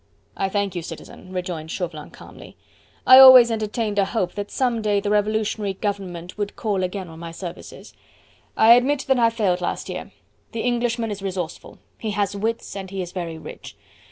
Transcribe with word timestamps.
"I 0.35 0.49
thank 0.49 0.73
you, 0.73 0.81
Citizen," 0.81 1.31
rejoined 1.31 1.69
Chauvelin 1.69 2.09
calmly. 2.09 2.57
"I 3.05 3.19
always 3.19 3.51
entertained 3.51 3.99
a 3.99 4.05
hope 4.05 4.33
that 4.33 4.49
some 4.49 4.81
day 4.81 4.99
the 4.99 5.11
Revolutionary 5.11 5.75
Government 5.75 6.39
would 6.39 6.55
call 6.55 6.81
again 6.83 7.07
on 7.07 7.19
my 7.19 7.31
services. 7.31 7.93
I 8.57 8.73
admit 8.73 9.05
that 9.07 9.19
I 9.19 9.29
failed 9.29 9.61
last 9.61 9.89
year. 9.89 10.11
The 10.53 10.61
Englishman 10.61 11.11
is 11.11 11.21
resourceful. 11.21 11.77
He 11.99 12.09
has 12.17 12.35
wits 12.35 12.75
and 12.75 12.89
he 12.89 13.03
is 13.03 13.11
very 13.11 13.37
rich. 13.37 13.75